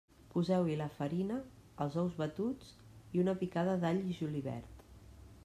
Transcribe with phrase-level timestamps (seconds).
[0.35, 1.37] Poseu-hi la farina,
[1.85, 2.73] els ous batuts
[3.19, 4.85] i una picada d'all i julivert.